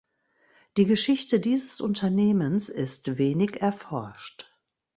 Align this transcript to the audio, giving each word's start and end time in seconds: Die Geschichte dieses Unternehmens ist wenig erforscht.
Die 0.77 0.85
Geschichte 0.87 1.39
dieses 1.39 1.79
Unternehmens 1.79 2.69
ist 2.69 3.19
wenig 3.19 3.61
erforscht. 3.61 4.51